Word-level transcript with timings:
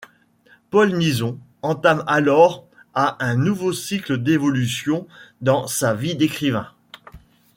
Paul 0.71 0.93
Nizon 0.97 1.37
entame 1.61 2.03
alors 2.07 2.65
à 2.95 3.23
un 3.23 3.35
nouveau 3.35 3.71
cycle 3.71 4.17
d’évolutions 4.17 5.05
dans 5.41 5.67
sa 5.67 5.93
vie 5.93 6.15
d’écrivain. 6.15 6.73